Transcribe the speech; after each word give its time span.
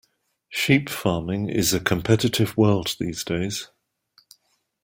Sheep 0.49 0.89
farming 0.89 1.49
is 1.49 1.75
a 1.75 1.79
competitive 1.79 2.57
world 2.57 2.95
these 2.99 3.23
days. 3.23 3.69